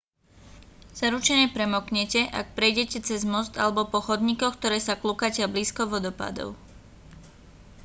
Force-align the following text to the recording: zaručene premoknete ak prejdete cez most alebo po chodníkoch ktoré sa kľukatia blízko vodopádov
zaručene 0.99 1.45
premoknete 1.55 2.21
ak 2.41 2.47
prejdete 2.57 2.97
cez 3.07 3.21
most 3.33 3.53
alebo 3.63 3.81
po 3.91 3.99
chodníkoch 4.07 4.53
ktoré 4.57 4.77
sa 4.81 4.97
kľukatia 5.01 5.45
blízko 5.53 5.83
vodopádov 5.93 6.49